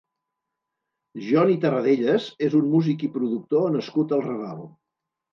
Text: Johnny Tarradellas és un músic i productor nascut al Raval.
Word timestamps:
Johnny 1.25 1.57
Tarradellas 1.65 2.29
és 2.47 2.55
un 2.59 2.71
músic 2.75 3.05
i 3.09 3.11
productor 3.19 3.67
nascut 3.75 4.15
al 4.17 4.25
Raval. 4.29 4.65